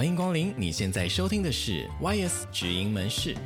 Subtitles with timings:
[0.00, 0.54] 欢迎光临！
[0.56, 3.36] 你现在收听的是 YS 职营门市，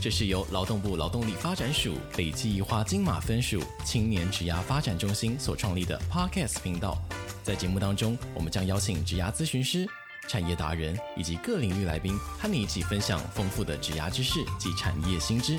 [0.00, 7.00] 这是由劳动部劳动力发展署北基宜花金马分署青年职涯发展中心所创立的 Podcast 频道。
[7.44, 9.86] 在节目当中，我们将邀请职涯咨询师、
[10.26, 15.56] 产业达人以及各领域来宾，和你一起分享丰富的职涯知识及产业新知。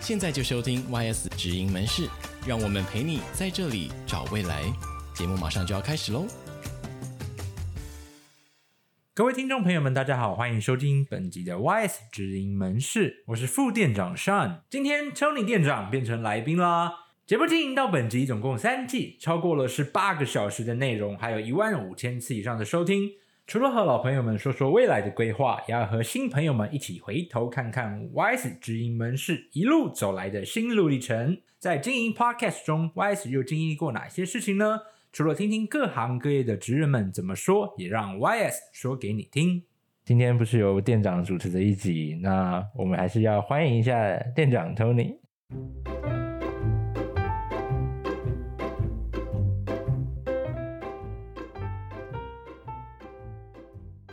[0.00, 2.08] 现在就收听 YS 职营门市，
[2.46, 4.62] 让我们陪你在这里找未来。
[5.12, 6.24] 节目马上就要开始喽！
[9.14, 14.60] 各位听众朋友们，大家好，欢迎收听本集的 YS 职营门市，我是副店长 Sean。
[14.70, 16.90] 今天 Tony 店长变成来宾啦。
[17.26, 23.10] 节目经营到本集总共三季，超过了十八个小时的内容，还有一万五千次以上的收听。
[23.46, 31.36] 除了和老朋友们说说未来的规划，也要和新朋友们一起回头看看 YS 职营门市一路走来的心路历程。
[31.58, 34.80] 在经营 Podcast 中，YS 又经历过哪些事情呢？
[35.14, 39.62] 除了听听各行各业的职人们怎么说，也让 YS 说给你听。
[40.06, 45.18] 今天不是由店长主持的一集，那我们还是要欢迎一下店长 Tony。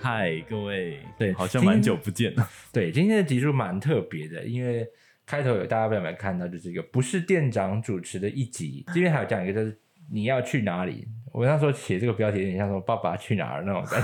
[0.02, 2.46] 嗨，各位，对，好像蛮久不见了。
[2.74, 4.86] 对，今天的集数蛮特别的，因为
[5.26, 8.84] 开头有大家有没有看到，就是一个不是店长主持的一集。
[8.88, 9.80] 这边还有讲一个，就是。
[10.12, 11.08] 你要去哪里？
[11.32, 14.02] 我那时候写这个标题有点像说“爸爸去哪儿”那种感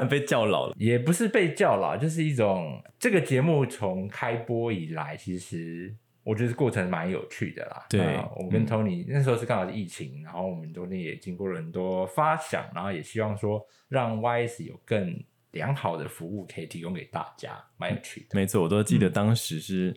[0.00, 5.92] 觉， 被叫老了，也不是被叫老，就是一种这个节目从开播以来，其实
[6.22, 7.84] 我觉得过程蛮有趣的啦。
[7.90, 15.20] 对，我跟 Tony、嗯、那时候是刚好是疫情，然后我们中间也经过了很多发想，然后也希望说让 YS 有更
[15.50, 18.26] 良好的服务可以提供给大家，蛮有趣的。
[18.38, 19.92] 没错，我都记得当时是。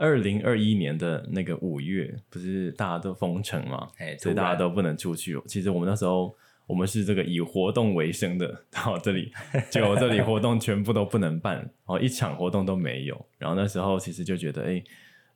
[0.00, 3.86] 二零二一年的那个五月，不是大家都封城嘛，
[4.18, 5.38] 所以大家都不能出去。
[5.46, 6.34] 其实我们那时候，
[6.66, 9.30] 我们是这个以活动为生的，然后这里
[9.70, 13.26] 就这里活动全部都不能办，然后一场活动都没有。
[13.36, 14.82] 然后那时候其实就觉得，哎，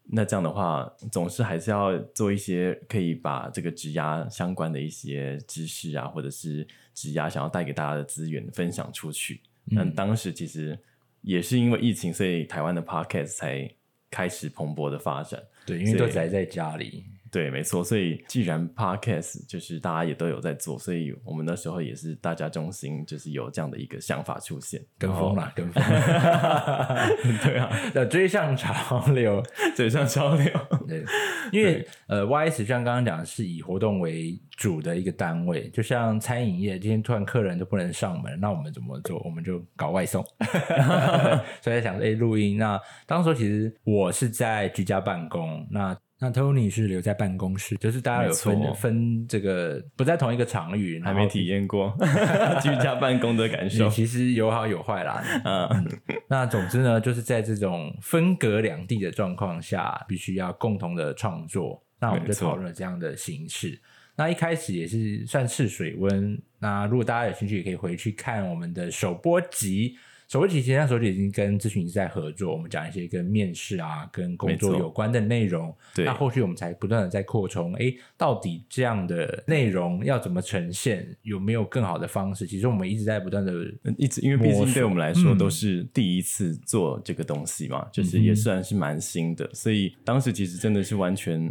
[0.07, 9.43] 那这样的话，总是还是要做一些可以把这个职涯相关的一些知识啊，或者是职涯想要带给大家的资源分享出去。
[9.77, 10.79] 但当时其实
[11.21, 13.71] 也是因为疫情，所以台湾的 Podcast 才。
[14.15, 17.05] 开始蓬勃的发展，对，因为都宅在家里。
[17.35, 17.83] 对，没错。
[17.83, 25.83] 所以既然 Podcast 就是大家也都有在做，所以我们那时候也是大家中心，就是有这样的一个想法出现，跟风了，跟风。
[27.43, 29.43] 对啊，要追上潮流，
[29.75, 30.47] 追上潮流。
[30.87, 31.05] 对，
[31.51, 39.21] 因为呃，YS 像刚刚讲的是以活动为主的一个单位，就像餐饮业，今天突然客人都不能上门，那我们怎么做？
[39.25, 40.25] 我们就搞外送。
[41.61, 42.57] 所以在想，哎，录音。
[42.59, 45.97] 那当时其实我是在居家办公，那。
[46.25, 51.95] 那 Tony 是留在办公室，就是大家有分分这个不在同一个场域，还没体验过
[52.63, 53.91] 居家办公的感受。
[53.91, 55.23] 其实有好有坏啦。
[55.45, 55.87] 嗯，
[56.27, 61.85] 那总之呢，就是在这种分隔两地的状况下，必须要共同的创作。
[62.01, 63.79] 那我们就讨论了这样的形式。
[64.17, 66.41] 那一开始也是算试水温。
[66.59, 69.99] 那如果大家有兴趣，也可以回去看我们的首播集。
[70.35, 75.73] 首播期其实那时候就已经跟咨询师在合作，我们讲一些跟面试啊、跟工作有关的内容。
[75.95, 81.07] 对，那后续我们才不断的在扩充，哎，到底这样的内容要怎么呈现？
[81.23, 82.49] 有没有更好的方式？
[82.49, 83.53] 其实我们一直在不断的
[83.97, 91.49] 一直，因为毕竟对我们来说都是第一次做这个东西嘛，嗯、就是也算是蛮新的，所以当时其实真的是完全，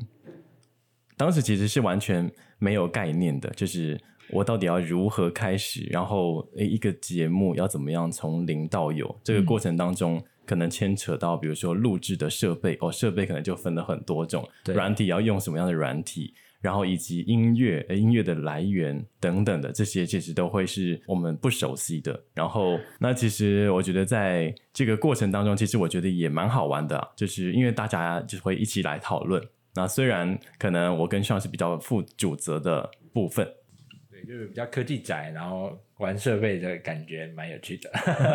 [1.15, 2.29] 当时其实是完全
[2.59, 3.97] 没有概念的，就是。
[4.33, 5.87] 我到底要如何开始？
[5.91, 9.15] 然后，诶，一个节目要怎么样从零到有？
[9.23, 22.19] 这个过程当中，嗯、可能牵扯到，比如说录制的设备，哦，设备可能就分了很多种，软体要用什么样的软体，然后以及音乐，诶，音乐的来源等等的这些，其实都会是我们不熟悉的。
[22.33, 29.41] 然后，那其实我觉得在这个过程当中，其实我觉得也蛮好玩的，就是因为大家就会一起来讨论。
[29.75, 33.47] 那虽然可能我跟 Sean 是比较负主责的部分。
[34.27, 37.91] 就是比较科技宅，然后玩设备的感觉蛮有趣的。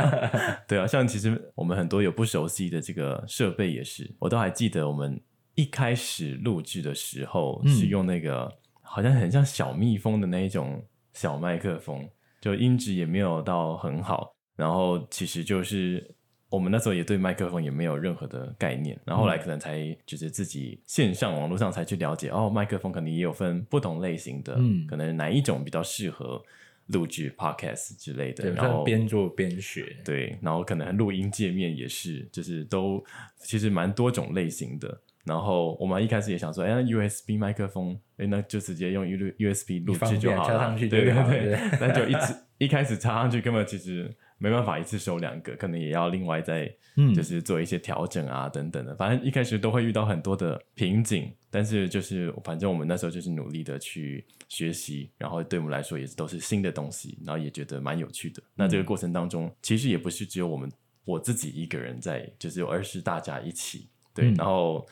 [0.68, 5.20] 对啊，像其实我们很多有不熟悉的这个设备也是，我都还记得我们
[5.54, 8.52] 一开始录制的时候是用那个、嗯、
[8.82, 12.08] 好像很像小蜜蜂的那一种小麦克风，
[12.40, 16.14] 就音质也没有到很好，然后其实就是。
[16.50, 26.42] 我们那时候也对麦克风也没有任何的概念，然后后来可能才就是自己线上网络上才去了解，哦，麦克风可能也有分不同类型的，嗯，可能哪一种比较适合
[26.86, 33.04] 录制 podcast 之类的，然后边做边学，对，然后可能录音界面也是，就是都
[33.38, 35.00] 其实蛮多种类型的。
[35.24, 46.72] 然后我们一开始也想说，哎，那 USB 麦克风，哎，那就直接用 U USB 录制就好了，插上去对对对， 那就一直一开始插上去根本其实没办法一次收两个，可能也要另外再
[47.14, 48.94] 就是做一些调整啊、嗯、等等的。
[48.96, 58.40] 反正一开始都会遇到很多的瓶颈，但是就是反正我们那时候就是努力的去学习，然后对我们来说也都是新的东西，然后也觉得蛮有趣的。
[58.40, 60.70] 嗯、那这个过程当中，其实也不是只有我们
[61.04, 64.30] 我自己一个人在，就是而是大家一起对。
[64.30, 64.86] 嗯、然后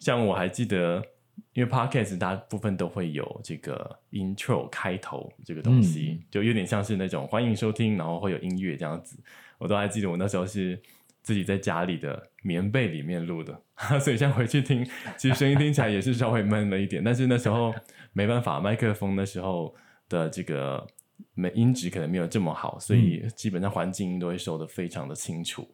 [0.00, 1.04] 像我还记得。
[1.52, 9.18] 因为 podcast 大部分都会有这个 intro 开头这个东西，嗯、就有点像是那种欢迎收听，然后会有音乐这样子。
[9.58, 10.80] 我都还记得我那时候是
[11.22, 13.52] 自己在家里的棉被里面录的，
[14.00, 14.84] 所以现在回去听，
[15.16, 17.02] 其实声音听起来也是稍微闷了一点。
[17.04, 17.74] 但是那时候
[18.12, 19.74] 没办法，麦克风那时候
[20.08, 20.86] 的这个
[21.34, 25.68] 没音质可能没有这么好，所以基本上环境音都会收得非常的清楚。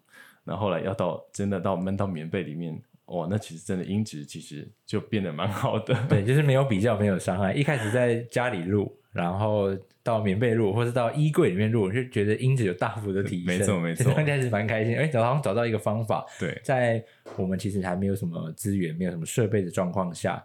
[0.45, 2.83] 然后后来要到真的到闷到棉被里面。
[3.07, 5.95] 哇，那其实真的音质其实就变得蛮好的。
[6.09, 7.53] 对，就是没有比较，没有伤害。
[7.53, 13.47] 一开始在家里录，然后到棉被录，或者到衣柜里面录，就觉得音质有大幅的提升。
[13.47, 14.15] 没错，没 错。
[14.15, 16.25] 刚开始蛮开心，哎，好像找到一个方法。
[16.41, 17.05] 对，在
[17.37, 20.43] 我们其实还没有什么资源、没有什么设备的状况下，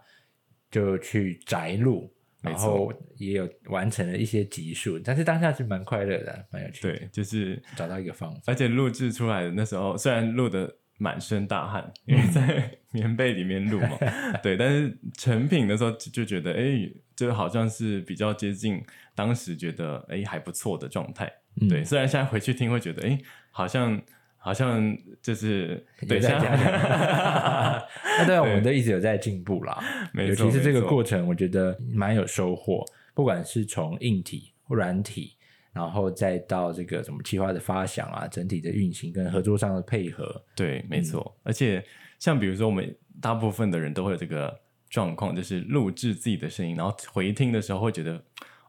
[0.70, 4.98] 就去宅录，然后也有完成了一些集数。
[4.98, 6.92] 但是当下是蛮快乐的，蛮有趣的。
[6.92, 10.76] 对，就是找到一个方法，而且录制出来的那时候，虽然录的。
[11.00, 13.88] 满身大汗，因为在棉被里面录嘛，
[14.44, 14.54] 对。
[14.54, 18.78] 但是成品的时候就觉得，哎、欸，就好像是比较接近
[19.14, 21.24] 当时觉得，哎、欸，还不错的状态。
[21.58, 23.18] 嗯、对，虽然现在回去听会觉得，哎、欸，
[23.50, 23.98] 好像
[24.36, 26.50] 好像就是对，现在
[28.18, 29.82] 那对，我们都一直有在进步啦。
[30.12, 32.84] 没错，尤其是这个过程，我觉得蛮有收获。
[33.14, 35.36] 不管是从硬体或软体。
[35.72, 41.22] 然后再到这个什么企划的发想啊，整体的运行跟合作上的配合，对，没错。
[41.38, 41.84] 嗯、而且
[42.18, 48.22] 像比如说，我们大部分的人都会有这个状况，就是录制自己的声音，然后回听的时候会觉得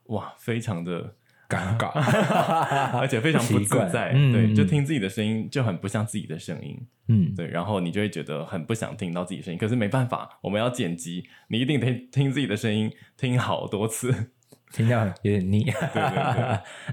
[0.06, 1.16] 哇，非常的
[1.50, 1.90] 尴尬
[3.00, 4.12] 而且非常不自在。
[4.14, 6.80] 嗯、对，就听自己的声音就很不像自己的声音。
[7.08, 9.58] 嗯，对，然后你就会觉得很不想听到自己的声音。
[9.58, 14.32] 可是没办法，我们要剪辑，你一定得听自己的声音，听好多次。
[14.72, 15.66] 听到有点腻，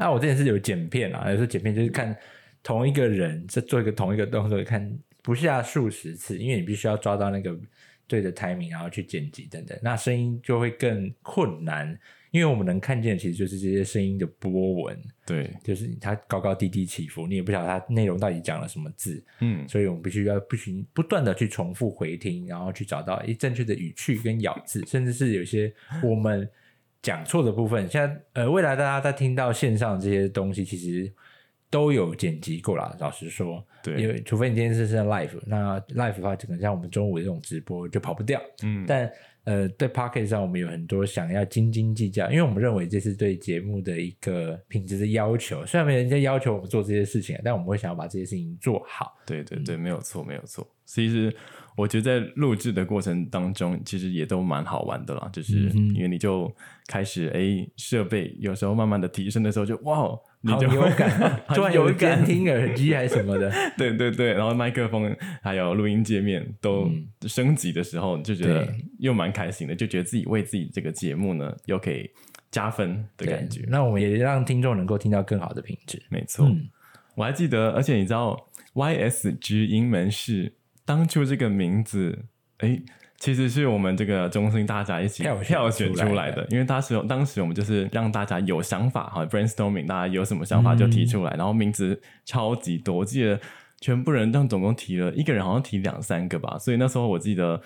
[0.01, 2.17] 那 我之前是有剪片啊，有时候剪片就是看
[2.63, 7.57] 同一个人在做一个同一个动作，看不下数十次，因为你必须要抓到那个
[8.07, 11.97] 对的 timing，然后去剪辑等等，那声音就会更困难，
[12.33, 25.73] 因为我们能看见其实就是这些声音的波纹，对，就是它高高低低起伏，你也不晓得它内容到底讲了什么字，嗯，所以我们必须要不行不断的去重复回听，然后去找到一正确的语句跟咬字，甚至是有些
[26.03, 26.51] 我们。
[27.01, 31.13] 讲错的部分，现在呃，未来大家在听到线上这些东西，其实
[31.71, 32.95] 都有剪辑过啦。
[32.99, 38.41] 老实说，对，因为除非你今天是是 live，那 live 的话，可能像我们中午这种直播就跑不掉。
[38.65, 39.11] 嗯，但
[39.45, 45.65] 呃，在 podcast 上，我们有很多想要斤斤计较，因为我们认为这是对节目的一个品质的要求。
[45.65, 49.17] 虽然没人家要求我们做这些事情，但我们会想要把这些事情做好。
[49.25, 50.69] 对对对，没有错，没有错。
[50.85, 51.35] 其实。
[51.79, 55.31] 我觉得在录制的过程当中，其实也都蛮好玩的啦。
[55.33, 56.53] 就是因为你就
[56.89, 60.11] 开始哎，设备有时候慢慢的提升的时候就，就哇，
[60.41, 63.49] 你就有感， 突然有监听耳机还是什么的，
[63.79, 66.91] 对对对，然后麦克风还有录音界面都
[67.29, 68.67] 升级的时候，就觉得
[68.99, 72.11] 又蛮开心的，就觉得自己为自己这个节目呢又可以
[72.51, 73.65] 加分的感觉。
[73.69, 76.03] 那我们也让听众能够听到更好的品质。
[76.09, 76.69] 没错，嗯、
[77.15, 78.37] 我还记得，而且你知道
[78.75, 80.53] ，YS 直营门市。
[80.89, 82.19] 当初这个名字，
[82.57, 82.81] 哎，
[83.19, 86.47] 其实是我们这个中心大家一起票选出来的。
[86.49, 93.39] 因为当时当时我们就是让大家有想法哈，brainstorming，大家有什么想法就提出来，嗯、然后名字超级多，我记得
[93.83, 97.61] 全部人这总共提了一个人好像提两三个吧，所以那时候我记得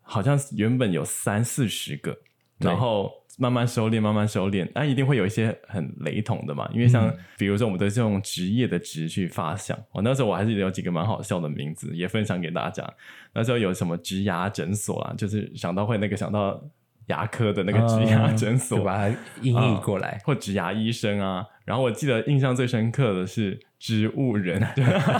[0.00, 2.16] 好像原本有三四十个，
[2.58, 3.10] 然后。
[3.40, 6.68] 慢慢收敛，慢慢收敛，那、啊、一定会有一些很雷同的嘛。
[6.74, 9.74] 因为像、嗯、比如说，我们都是用职业的职去发想。
[9.92, 12.86] 我那时候我还是有几个蛮好笑的名字，也分享给大家。
[13.32, 16.62] 那时候有什么植牙诊所啊，就是想到会那个想到
[17.06, 21.42] 牙科的那个植牙诊所，把它音译过来，啊、或植牙医生啊。
[21.64, 24.62] 然后我记得印象最深刻的是植物人，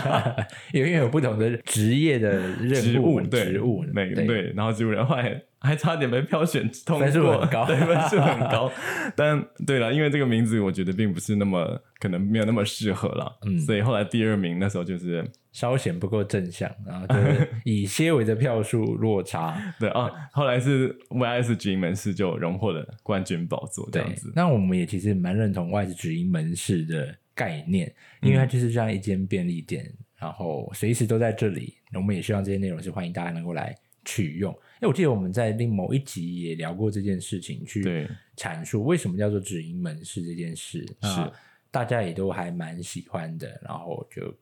[0.71, 4.53] 因为有不同的职业的任务，对植物，对对。
[4.55, 5.41] 然后植物人后来。
[5.63, 8.71] 还差点被票选通过，分数很高，对，分数很高。
[9.15, 19.55] 但对了，因为这个名字我觉得并不是那么可能没有那么适合了，嗯，所以后来第二名那时候就是稍显不够正向，然后就是以些微的票数落差。
[19.79, 24.33] 对啊，后来是 YS 直营门市就荣获了冠军宝座，这样子。
[24.35, 31.75] 那我们也其实蛮认同 YS 直营门市的概念，因为它就是这样一间便利店，嗯、然后随时都在这里。
[31.93, 34.51] 我们也希望这些内容是欢迎大家能够来取用。
[34.79, 40.85] 哎，我记得我们在另某一集也聊过这件事情，去阐述为什么叫做直营门市这件事。
[41.01, 41.31] 是，
[41.69, 44.33] 大家也都还蛮喜欢的，然后就。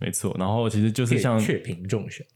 [0.00, 1.38] 没错，然后其实就是像。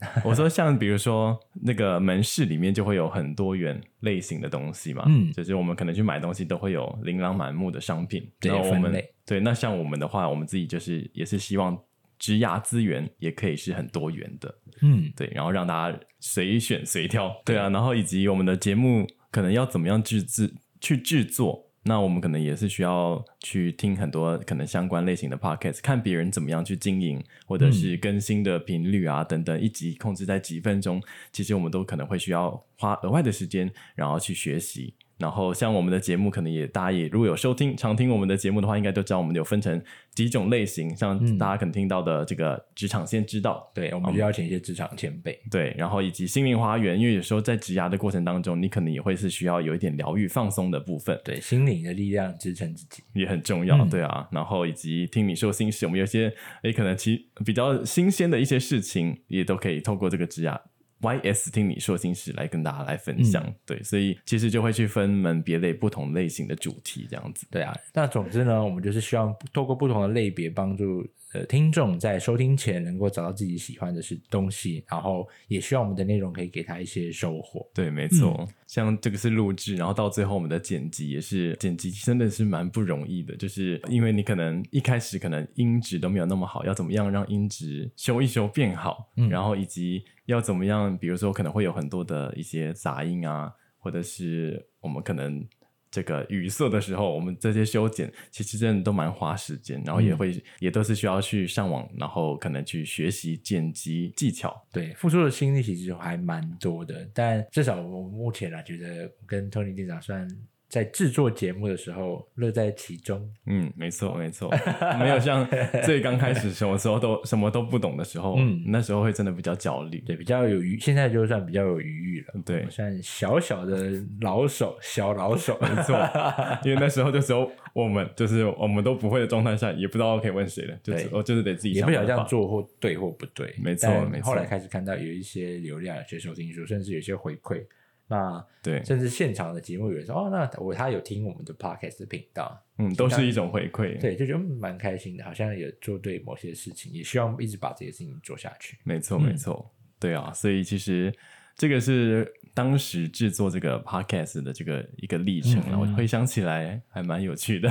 [0.25, 9.03] 我说像比如说那个门市里面就会有很多元类型的东西嘛，嗯，就是我们可能去买东西都会有琳琅满目的商品，对，然后我们。
[9.27, 11.79] 对，那像我们的话，我们自己就是也是希望
[12.19, 21.71] 质押资源也可以是很多元的，嗯，对，然后让大家随选随挑，对啊，然后以及我们的节目可能要怎么样制制去制作。
[21.87, 34.95] 那我们可能也是需要去听很多可能相关类型的 podcast，看别人怎么样去经营，或者是更新的频率啊等等，一集控制在几分钟，其实我们都可能会需要花额外的时间，然后去学习。
[35.19, 39.81] 然后像我们的节目，可能也大家也如果有收听常听我们的节目的话，应该都知道我们有分成
[40.13, 40.95] 几种类型。
[40.97, 54.29] 像大家可能听到的这个职场先知道，对，我们就邀请一些职场前辈，对，然后以及心灵花园，因为有时候在职涯的过程当中，你可能也会是需要有一点疗愈放松的部分，对，心灵的力量支撑自己也很重要，对啊。
[54.33, 60.59] 然后以及听你说心事，我们有些诶可能其比较新鲜的一些事情，也都可以透过这个职涯。
[61.05, 67.77] YS 听你说心事，来跟大家来分享，嗯、对，所以其实就会去分门别类不同类型的主题这样子，对啊。
[67.93, 77.69] 那总之呢，我们就是希望透过不同的类别，帮助呃听众在收听前能够找到自己喜欢的是东西，然后也希望我们的内容可以给他一些收获。
[77.75, 78.35] 对，没错。
[78.39, 90.03] 嗯、像这个是录制，然后到最后我们的剪辑也是剪辑，真的是蛮不容易的，就是因为你可能一开始可能音质都没有那么好，要怎么样让音质修一修变好，嗯、然后以及。
[90.27, 90.97] 要怎么样？
[90.97, 95.47] 比如说，可能会有很多的一些杂音啊，或者是我们可能
[95.95, 104.61] 这个语塞的时候，我们这些修剪其实真的都蛮花时间，然后也会、嗯、也都是需要去上网，然后可能去学习剪辑技巧。
[104.73, 110.27] 对，付出的心力其实还蛮多的，但至少我目前来觉得跟 Tony 店长算。
[110.75, 113.33] 在制作节目的时候，乐在其中。
[113.47, 114.53] 嗯，没错，没错，
[114.99, 115.49] 没有像
[115.85, 120.77] 最刚开始什么时候都什么都不懂的时候，嗯，那时候会真的比较焦虑，对，比较有余。
[120.81, 125.97] 现在就算比较有余裕了，对，算小小的老手，小老手，没错。
[126.67, 131.83] 因为那时候就只有我们，就是我们都不会的状态下，也不知道可以问谁了，就是我就是得自己想。
[131.83, 134.27] 也不晓得这样做或对或不对，没错，没错。
[134.27, 137.65] 后来开始看到有一些流量，有些收听数，甚至有些回馈。
[138.07, 148.79] 那对，甚至现场的节目有人说哦，那我他有听我们的 podcast 的频道，嗯，都是一种回馈，对，就觉得蛮开心的，好像也做对某些事情，也希望一直把这些事情做下去。
[148.85, 151.11] 没错，没错，嗯、对啊，所以其实
[151.57, 157.71] 这个是当时制作这个 podcast 的这个一个历程，然后、嗯、回想起来还蛮有趣的，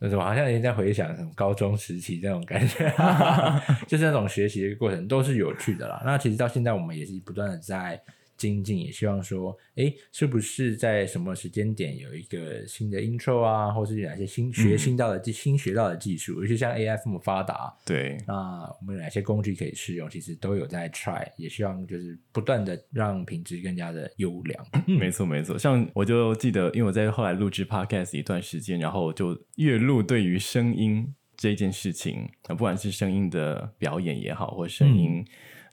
[0.00, 2.90] 就是我好像也在回想什么高中时期这种感觉，
[3.86, 6.02] 就是那种学习的过程都是有趣的啦。
[6.02, 8.02] 那其实到现在我们也是不断的在。
[8.40, 18.34] 精进也希望说，哎，是不是在什么时间点有一个新的 intro 啊，或是有哪些新学新到的、嗯、新学到的技术，尤其像 AI 这么发达，对，那
[18.80, 20.08] 我们有哪些工具可以试用？
[20.08, 24.66] 其实都有在 try，也希望就是不断的让品质更加的优良。
[24.86, 25.58] 没错，没错。
[25.58, 35.18] 像我就记得，因为我在后来录制 podcast 一段时间，然后就越录对于声音这件事情，不管是声音的表演也好，或声音。
[35.18, 35.26] 嗯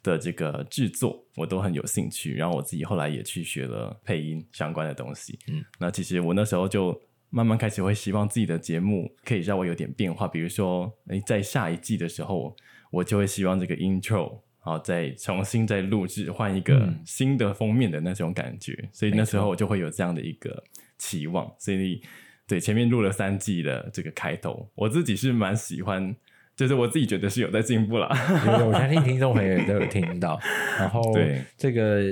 [0.08, 5.38] 的这个制作我都很有兴趣，然后我自己后来也去学了配音相关的东西。
[5.50, 7.00] 嗯，那其实我那时候就
[7.30, 12.56] 慢慢开始会希望自己的节目可以让我有点变化，比如说，诶，在下一季的时候，
[12.90, 18.74] 我就会希望这个 intro 好，再重新再录制，换一个新的封面的那种感觉。
[18.82, 20.64] 嗯，所以那时候我就会有这样的一个
[20.98, 21.54] 期望。
[21.60, 22.02] 所以，
[22.48, 26.16] 对，前面录了三季的这个开头，我自己是蛮喜欢。
[26.58, 28.10] 就是我自己觉得是有在进步啦，
[28.66, 30.40] 我相信听众朋友也都有听到，
[30.80, 32.04] 然后对这个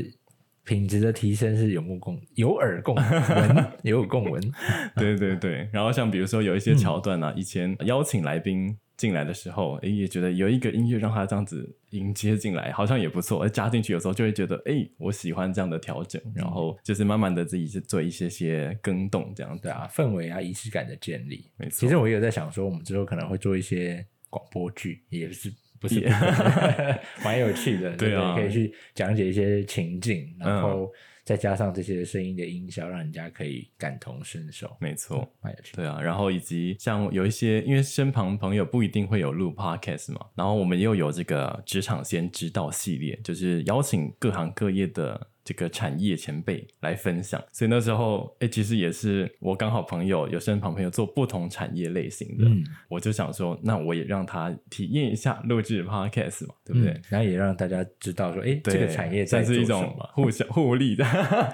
[0.63, 4.39] 品质的提升是有目共有耳共闻，有耳共闻。
[4.95, 13.41] 对对对，然后像比如说有一些桥段啊，嗯、以前邀请来宾进来的时候，哎，也觉得有一个音乐让他这样子迎接进来，好像也不错。
[13.41, 21.49] 而加进去有时候就会觉得，哎，我喜欢这样的调整，然后就是慢慢的自己去做一些些更动，这样对啊，氛围啊，仪式感的建立。
[21.57, 24.05] 没错，其实我也有在想说，我们之后可能会做一些。
[24.35, 25.49] 广播剧也是
[25.79, 26.01] 不是
[27.23, 30.91] 蛮.有趣的，对啊，可以去讲解一些情境，然后
[31.23, 34.75] 再加上这些声音的音效，让人家可以感同身受。
[34.79, 35.75] 没错，蛮有趣。
[35.75, 47.41] 对啊，然后以及像有一些，因为身旁朋友不一定会有录 podcast 嘛，然后我们又有这个职场先知道系列，就是邀请各行各业的这个产业前辈来分享。
[47.53, 56.91] 所以那时候，哎，其实也是我刚好朋友有身旁朋友做不同产业类型的，嗯，我就想说，那我也让他体验一下录制 podcast 嘛，对不对？
[56.91, 61.05] 嗯、然后也让大家知道说，哎，这个产业算是一种互相互利的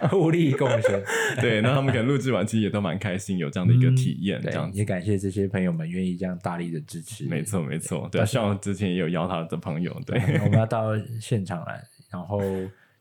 [0.09, 1.03] 互利共生。
[1.41, 7.25] 对，那他们可能录制完其实也都蛮开心，有这样的一个体验，嗯、这样也感谢这些朋友们愿意这样大力的支持。
[7.25, 8.07] 没错，没错。
[8.09, 12.39] 对，像之前也有邀他的朋友，对，我们要到现场来，然后。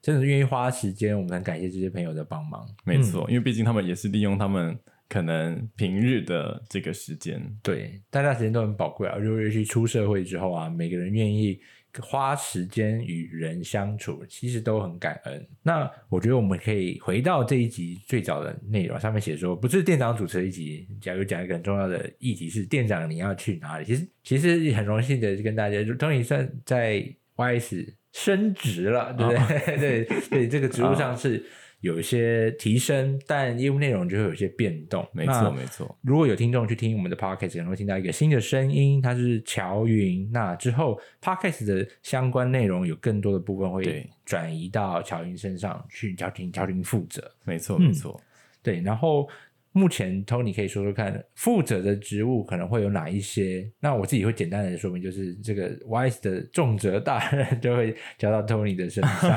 [0.03, 2.67] 真的是愿意花时间，我们很感谢这些朋友的帮忙。
[2.85, 4.79] 没错，嗯、因为毕竟他们也是利用他们
[5.09, 9.17] 可能平日的这个时间，对，大家时间都很宝贵啊。
[9.17, 11.61] 如果尤其出社会之后啊，每个人愿意
[11.99, 15.47] 花时间与人相处，其实都很感恩。
[15.63, 23.85] 那我觉得我们可以回到这一集最早的内容，上面写说，不是店长主持的一集，假如讲一个很重要的议题是店长你要去哪里？
[23.85, 27.05] 其实其实很荣幸的跟大家，就 Tony 算在
[27.37, 27.95] YS。
[28.13, 29.39] 升职了，对不对？
[29.39, 29.47] 哦、
[29.79, 31.45] 对 对，这个职务上是
[31.81, 35.07] 有一些提升，哦、但业务内容就会有一些变动。
[35.13, 35.99] 没错，没错。
[36.03, 40.29] 如果有听众去听我们的 podcast，可能会听到一个新的声音，它是乔云。
[40.33, 47.31] 那之后 podcast 的相关内容有更多的部分会转移到乔云身上去，乔云乔云负责。
[47.45, 48.21] 没错，没错。
[48.63, 49.29] 对，然后。
[49.73, 53.71] 目前，Tony 可以说说看，负责的职务可能会有哪一些？
[53.79, 59.31] 那我自己会简单的说明，就是这个 Wise 的重责大任就会交到 Tony 的身上。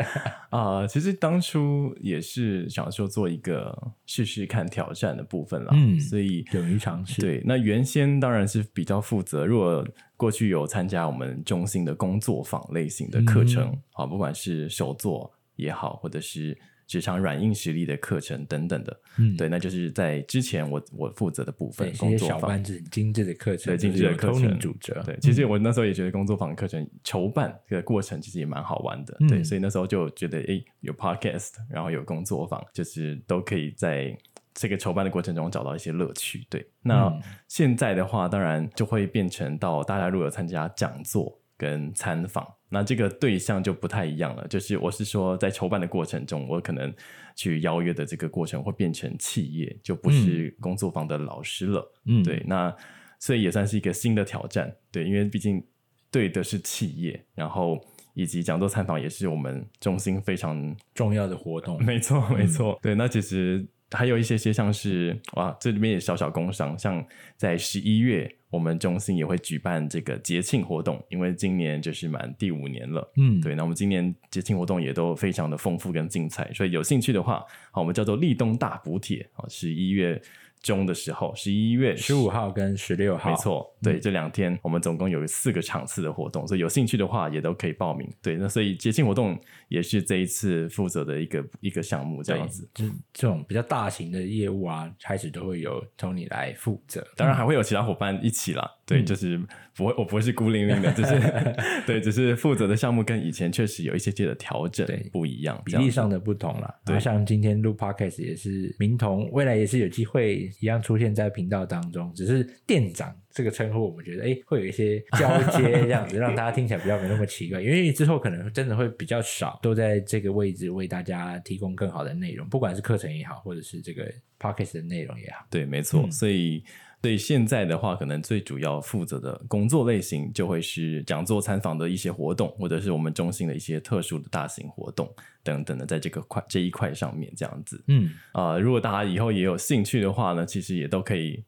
[0.48, 3.76] 啊、呃，其实当初也是想说做一个
[4.06, 7.20] 试试看挑战的部分啦，嗯，所以勇于尝试。
[7.20, 9.44] 对，那原先当然是比较负责。
[9.44, 9.86] 如果
[10.16, 16.56] 过去有参加我们中心的工作坊类型的课程，啊、嗯，不管是手作也好，或者是。
[16.86, 25.02] 职场软硬实力的课程等等的，嗯，对，那就是在之前我我负责的部分，工作坊，小班制精致的课程，对，精致的课程主责。
[25.04, 34.16] 对，其实我那时候也觉得工作坊课程筹办这个过程其实也蛮好玩的，对，所以那时候就觉得，哎，有 podcast，然后有工作坊，就是都可以在
[34.52, 36.46] 这个筹办的过程中找到一些乐趣。
[36.48, 37.12] 对，那
[37.48, 42.46] 现在的话，当然就会变成到大家如果有参加讲座跟参访。
[42.68, 46.92] 那这个对象就不太一样了，就是我是说，在筹办的过程中，我可能
[47.36, 51.92] 去邀约的这个过程会变成企业，就不是工作坊的老师了。
[52.06, 52.74] 嗯，对，那
[53.20, 55.64] 所以也算是一个新的挑战，对，因为毕竟
[56.10, 57.80] 对的是企业，然后
[58.14, 61.82] 以及讲座参访也是我们中心非常重要的活动。
[61.84, 63.66] 没错，没错，嗯、对，那其实。
[63.90, 67.04] 还有一些些像是哇，这里面也小小工商，像
[67.36, 80.22] 在十一月，我们中心也会举办这个节庆活动，因为今年就是满第五年了，嗯，对，那我们今年节庆活动也都非常的丰富跟精彩，所以有兴趣的话，好，我们叫做立冬大补帖，啊，十一月。
[80.64, 88.10] 中的时候，十一月十五号跟十六号，没错，对，嗯、这两天我们总共有四个场次的活动，所以有兴趣的话也都可以报名。
[88.22, 92.66] 对，那所以节庆活动也是这一次负责的一个一个项目，这样子。
[92.72, 98.66] 就这种比较大型的业务啊，开始都会有 Tony 来负责，当然还会有其他伙伴一起啦。
[98.86, 99.38] 对，嗯、就是
[99.74, 101.54] 不会，我不会是孤零零的， 只是
[101.86, 106.74] 对，只是负责的项目跟以前确实有一些些的调整，对，不一样，比例上的不同了。
[106.84, 124.04] 对，像今天录 Podcast 也是明同，未来也是有机会一样出现在频道当中，只是店长这个称呼，我们觉得哎，会有一些交接这样子， 让大家听起来比较没那么奇怪，因为之后可能真的会比较少，都在这个位置为大家提供更好的内容，不管是课程也好，或者是这个
[124.38, 125.44] p o c k e t 的内容也好。
[125.50, 126.62] 对，没错，嗯、所以。
[127.02, 137.84] 对现在的话，可能最主要负责的工作类型就会是讲座参访的一些活动，或者是我们中心的一些特殊的大型活动等等的，在这个块这一块上面这样子。
[137.88, 141.44] 嗯啊、呃，如果大家以后也有兴趣的话呢，其实也都可以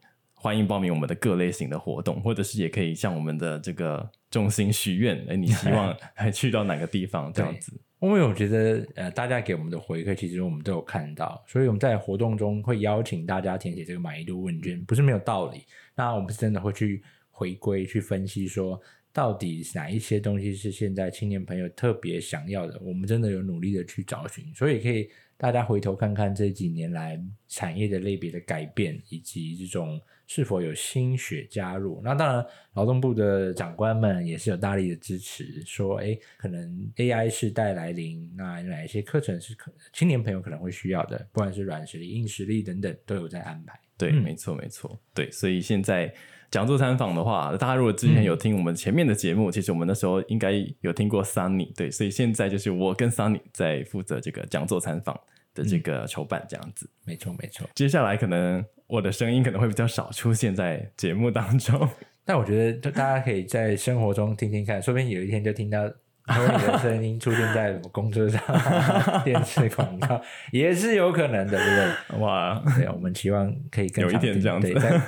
[0.47, 7.77] 欢迎报名我们的各类型的活动，或者是也可以向我们的这个中心许愿，哎，你希望还去到哪个地方这样子。
[7.99, 15.65] 因为我觉得，呃，大家给我们的回馈，其实我们都有看到，所以我们在活动中会邀请大家填写这个满意度问卷，不是没有道理。
[15.93, 18.79] 那我们真的会去回归、去分析，说
[19.11, 25.09] 到底哪一些东西是现在青年朋友特别想要的，我们真的有努力的去找寻，所以可以。
[25.39, 31.99] 大家回头看看这几年来产业的类别的改变，以及这种是否有心血加入。
[32.03, 43.79] 那当然，劳动部的长官们也是有大力的支持，说，哎，可能 AI 时代来临，那哪一些课程是可青年朋友可能会需要的，不管是软实力、硬实力等等，都有在安排。
[43.97, 46.13] 对，嗯、没错，没错，对，所以现在。
[46.49, 55.19] 讲座参访的话，大家如果之前有听我们前面的节目，嗯、其实我们那时候应该有听过 Sunny，对，所以现在就是我跟 Sunny 在负责这个讲座参访
[55.57, 56.85] 的这个筹办这样子。
[56.85, 57.67] 嗯、没错，没错。
[57.75, 61.89] 接下来可能我的声音可能会比较少出现在节目当中，
[62.23, 65.91] 但我觉得大家可以在生活中听听看，说不定有一天就听到
[66.25, 68.41] 然后你的声音出现在什么公车上、
[69.23, 72.19] 电视广告，也是有可能的，对不对？
[72.19, 74.69] 哇，对，我们期望可以更有一点这样子。
[74.69, 74.99] 对在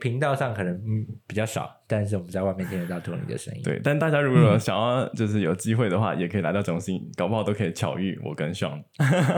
[0.00, 3.62] 频道上可能嗯比较少，但是我们在外面听得到托尼的声音。
[3.62, 8.82] 对，但大家如果想要就是有机会的话，嗯、也可以来到中心，搞不好都可以巧遇我跟 Sean。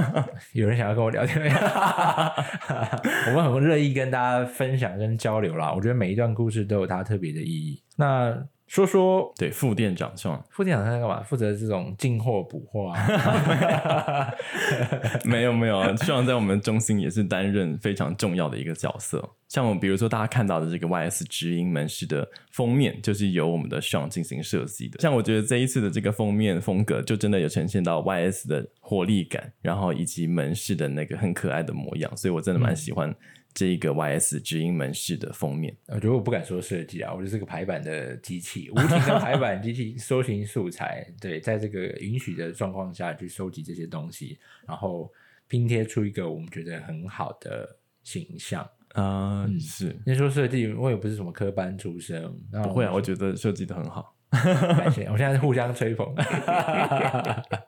[0.55, 1.57] 有人想要跟我聊天没有？
[3.29, 5.73] 我们很乐意跟大家分享跟交流啦。
[5.75, 7.83] 我觉得每一段故事都有它特别的意义。
[7.97, 8.47] 那。
[8.66, 10.42] 说说对副店长是吗？
[10.50, 11.22] 副店长他在干嘛？
[11.22, 14.35] 负责这种进货补货啊？
[15.24, 19.29] 没有没有，希望在我们中心也是担任非常重要的一个角色。
[19.48, 24.98] 像我们比如说大家看到的这个 YS 直营门市的封面，就是由我们的 Sean 进行设计的。
[25.00, 33.09] 像我觉得这一次的这个封面风格，就真的有呈现到 YS 的活力感，然后以及门市的那个很可爱的模样，所以我真的蛮喜欢。
[33.11, 33.16] 嗯
[33.55, 44.37] 这一个 YS 直音门市的封面，我觉得我不敢说设计啊，我就是个排版的机器，无情的排版机器， 搜寻素材，对，在这个允许的状况下去收集这些东西，
[44.67, 45.09] 然后
[45.47, 49.45] 拼贴出一个我们觉得很好的形象啊。
[49.47, 52.29] 嗯，是，那说设计，我也不是什么科班出身，
[52.64, 56.12] 不会啊，我觉得设计的很好，感谢，我现在是互相吹捧。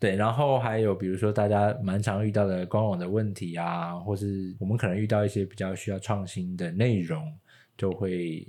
[0.00, 7.36] 对，然后还有比如说大家蛮常遇到的官网的问题啊，或是我们可能遇到一些比较需要创新的内容，
[7.76, 8.46] 就会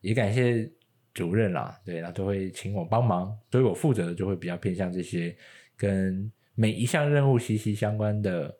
[0.00, 0.70] 也感谢
[1.12, 5.36] 主任啦，对，然后都会请我帮忙，所以我负责的就会比较偏向这些
[5.76, 8.56] 跟每一项任务息息相关的，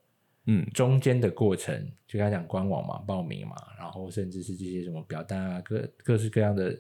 [0.46, 6.76] 嗯，中间的过程，就刚才讲官网嘛、报名嘛，然后甚至是这些什么表单啊，各各式各样的。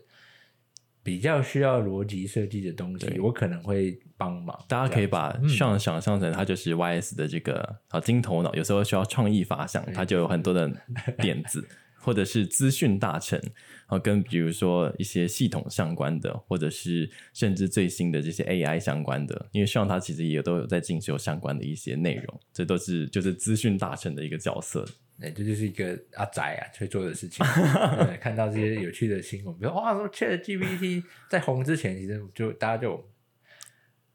[1.02, 4.56] 比较需要逻辑设计的东西，我可能会帮忙。
[4.68, 10.70] 大家可以把 Sean 想象成它就是 YS 的这个啊金头脑，有时候需要创意发想，它就有很多的
[11.18, 24.86] 点子，或者是资讯大臣，然后跟比如说一些系统相关的，或者是甚至最新的这些 AI 相关的，因为 Sean 他其实也都有在进修相关的一些内容，这都是就是资讯大臣的一个角色。
[25.22, 27.46] 对，这就是一个阿宅啊会做的事情。
[28.04, 33.08] 对，看到这些有趣的新闻，比如哇，说 ChatGPT 在红之前，其实就大家就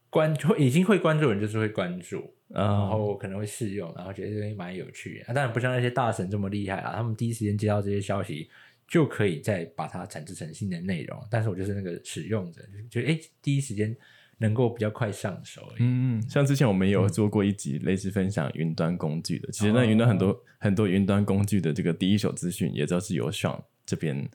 [0.10, 5.26] 关注，已经会关注人就是会关注，然后可能会试用，然后觉得这东西蛮有趣的。
[5.28, 8.50] 啊，当然不像那些大神这么厉害啊，他们第一时间接到这些消息，
[8.88, 11.26] 就可以再把它产制成新的内容。
[11.32, 13.96] 但是我就是那个使用者，就哎，第一时间。
[14.40, 24.30] 能够比较快上手，嗯，像之前我们有做过一集类似分享云端工具的，嗯、其实那云端很多、哦、很多云端工具的这个第一手资讯，也都是由 Sean 这边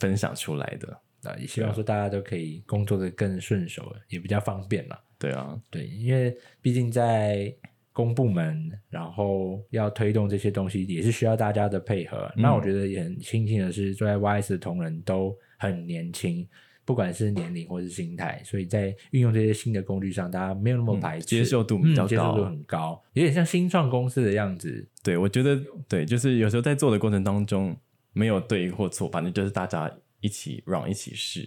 [0.00, 1.00] 分享出来的。
[1.22, 5.00] 那，也希望说大家都可以工作的更顺手，也比较方便了。
[5.18, 7.52] 对啊，对，因为毕竟在
[7.92, 12.32] 公部门，然后要推动这些东西，也是需要大家的配合。
[12.36, 16.44] 嗯、那我觉得也很庆幸的是，在 YS 的同仁都很年轻。
[16.88, 24.88] 不管是年龄或是心态，所以在运用这些新的工具上，大家没有那么排斥，接受度比较高，嗯，接受度很高，有点像新创公司的样子。
[25.02, 27.76] 对，我觉得对，就是有时候在做的过程当中，
[28.14, 31.46] 没有对或错，反正就是大家一起 run 一起试，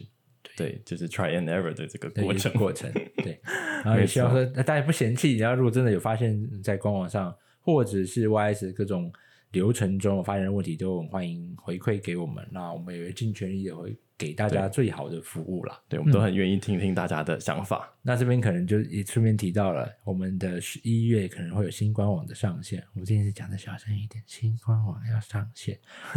[0.56, 2.92] 对，就是 try and error 的这个过程过 程。
[3.18, 3.42] 对，
[3.84, 9.12] 然后也希望说大家不嫌弃，然后如果真的有发现，在官网上或者是 YS 各种
[9.52, 13.96] 流程中有发现的问题，都很欢迎回馈给我们，那我们也会尽全力的回。
[14.22, 17.90] 给大家最好的服务啦，对，我们都很愿意听听大家的想法。
[17.92, 22.84] 嗯、那这边可能就也顺便提到了，我们的十一月可能会有新官网的上线。
[22.94, 25.80] 我们今天是讲的小声一点，新官网要上线，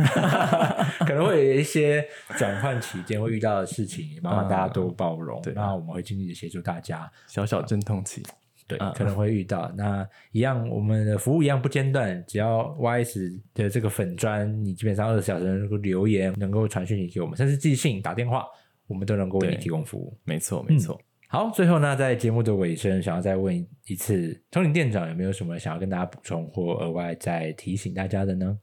[1.07, 5.41] 可能会有一些转换期间会遇到的事情，麻烦大家多包容。
[5.41, 7.11] 嗯、 对，那我们会尽力的协助大家。
[7.27, 8.23] 小小阵痛期。
[8.67, 12.25] 对，可能会遇到、嗯、那一样，我们的服务一样不间断。
[12.27, 18.47] 只要 YS 的这个粉砖，你基本上二十四小时能够留言，能够传讯息给我们，甚至寄信、打电话，
[18.87, 20.17] 我们都能够为你提供服务。
[20.25, 21.05] 没错，没错、嗯。
[21.29, 23.55] 好，最后呢，在节目的尾声，想要再问
[23.87, 28.59] 一次，Tony 店长有没有什么想要跟大家补充或额外再提醒大家的呢？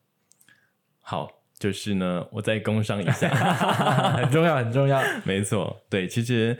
[0.99, 3.29] 好，就是呢，我再工商一下
[4.17, 4.99] 很重要，很重要。
[5.25, 6.57] 没错，对，其实，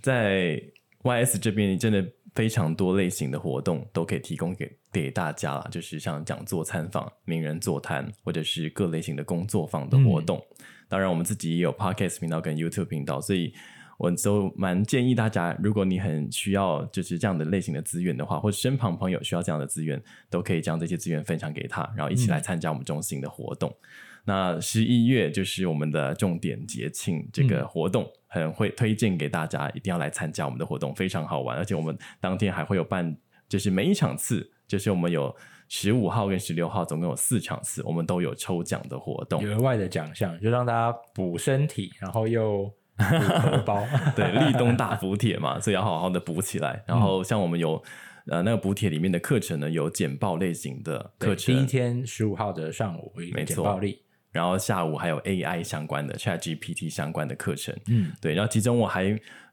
[0.00, 0.62] 在
[1.02, 2.04] YS 这边，你真的。
[2.34, 10.38] 非常多类型的活动都可以提供给给大家了，就是像讲座参访、名人座谈，或者是各类型的工作坊的活动。
[10.58, 13.52] 嗯、当然，我们自己也有 Podcast 频道跟 YouTube 频道，所以
[13.98, 23.70] 我都蛮建议大家，如果你很需要就是这样的类型的资源的话，或者身旁朋友需要这样的资源，都可以将这些资源分享给他，然后一起来参加我们中心的活动。
[23.70, 23.76] 嗯、
[24.24, 28.02] 那十一月就是我们的重点节庆这个活动。
[28.02, 31.56] 嗯很会推荐给大家，一定要来参加我们的活动，非常好玩。
[31.56, 33.16] 而且我们当天还会有办，
[33.48, 35.32] 就是每一场次，就是我们有
[35.68, 46.82] 十五号跟十六号，总共有四场次，我们都有抽奖的活动，有额外的奖项，就让大家补身体，然后又荷包， 对，立冬大补帖嘛，所以要好好的补起来。
[46.86, 47.82] 然后像我们有
[48.26, 51.54] 呃那个补帖里面的课程呢，有简报类型的课程。
[51.54, 57.74] 第一天十五号的上午有简报力，然后下午还有 AI 相关的 ChatGPT 相关的课程。
[57.88, 59.04] 嗯，对，然后其中我还，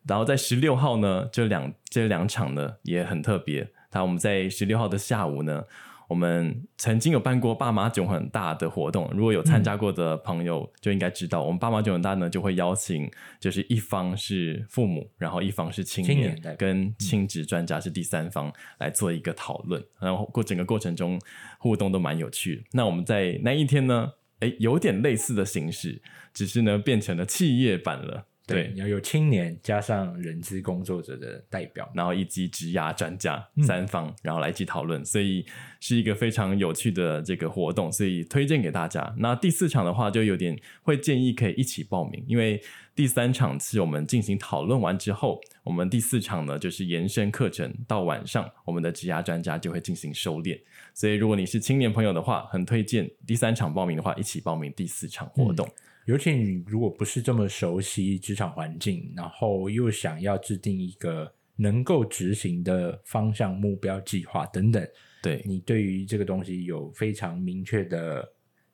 [0.07, 3.67] 然后在十六号呢，这两这两场呢也很特别。
[3.91, 5.63] 那我们在十六号的下午呢。
[6.11, 21.17] 我们曾经有办过爸妈囧很大的活动，如果有参加过的朋友就应该知道，嗯、我们爸妈囧很大呢就会邀请，就是一方是父母，然后一方是青年，青年跟亲职专家是第三方来做一个讨论，然后过整个过程中
[21.57, 22.63] 互动都蛮有趣的。
[22.73, 26.01] 那我们在那一天呢，诶，有点类似的形式，
[26.33, 28.27] 只是呢变成了企业版了。
[28.51, 35.45] 对，你要有青年加上人资工作者的代表，然后以及职涯专家三方，嗯、然后来一起讨论，所以
[35.79, 39.13] 是一个非常有趣的这个活动，所以推荐给大家。
[39.17, 42.61] 那第四场的话，就有点会建议可以一起报名，因为
[42.95, 50.59] 第三场是我们进行讨论完之后，我们第四场呢就是延伸课程，到晚上我们的职涯专家就会进行收敛。
[50.93, 55.65] 所以如果你是青年朋友的话，很推荐第三场报名的话，一起报名第四场活动。
[55.67, 55.71] 嗯
[56.05, 64.85] 尤其你如果不是这么熟悉职场环境，然后又想要制定一个能够执行的方向、目标、计划等等，
[65.21, 68.27] 对你对于这个东西有非常明确的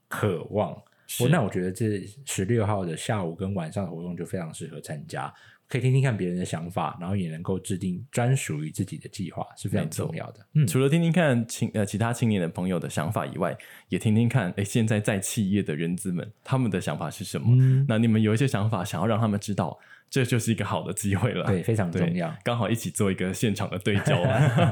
[0.07, 0.75] 渴望，
[1.29, 5.33] 那我觉得这十六号的下午跟晚上的活动就非常适合参加。
[5.69, 10.45] 可以听听看别人的想法，然后也能够制定专属于自己的计划，是非常重要的。
[10.53, 13.57] 嗯，除了听听看青呃其他青年的朋友的想法以外，
[13.89, 17.47] 也听听看，哎，现在在企业的人资们他们的想法是什么？
[17.59, 19.77] 嗯，那你们有一些想法想要让他们知道，
[20.09, 21.45] 这就是一个好的机会了。
[21.45, 24.23] 对，非常重要，刚好一起做一个现场的对焦。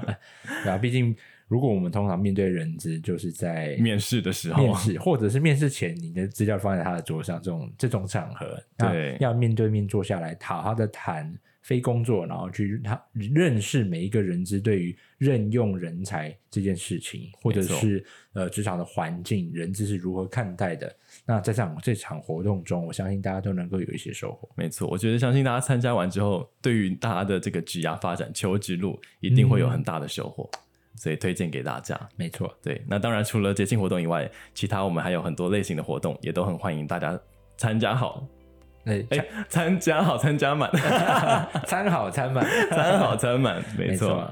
[0.63, 1.15] 对啊，毕竟。
[1.47, 11.31] 如果我们通常面对人资，就是在面试的时候，面试或者是面试前，你的资料放在他的桌上，这种这种场合，对，要面对面坐下来，好好的谈
[11.61, 18.03] 非工作，然后去他认识每一个人资对于任用人才这件事情，或者是
[18.33, 20.95] 呃职场的环境，人资是如何看待的。
[21.27, 24.49] 那在这场这场活动中，我相信大家都能够有一些收获。
[24.55, 30.49] 没错，我觉得相信大家参加完之后，对于大家的这个职涯发展、求职路，一定会有很大的收获。
[30.51, 30.59] 嗯
[30.95, 32.81] 所以推荐给大家，没错，对。
[32.87, 37.19] 那当然，除了节庆活动以外，其他我们还有很多类型的活动，也都很欢迎大家
[37.57, 38.25] 参加好。
[38.85, 40.69] 哎哎，参加好，参加满，
[41.65, 44.31] 参好参满，参好参满，没错。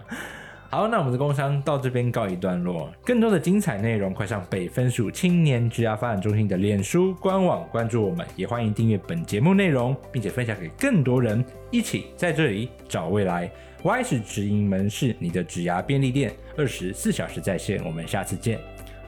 [0.70, 2.92] 好，那我们的工商到这边告一段落。
[3.04, 13.52] 更多的精彩内容，快上北分署青年职涯发展中心的脸书官网关注我们，也欢迎订阅本节目内容，并且分享给更多人，一起在这里找未来。
[13.84, 17.84] Y 是直营门市，你的指牙便利店，二十四小时在线。
[17.84, 18.60] 我们下次见。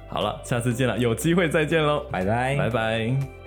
[0.08, 3.45] 好了，下次见了，有机会再见喽，拜拜，拜拜。